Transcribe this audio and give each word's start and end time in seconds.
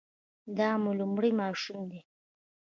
دا 0.57 0.69
مو 0.81 0.91
لومړی 0.99 1.31
ماشوم 1.41 1.79
دی؟ 1.91 2.01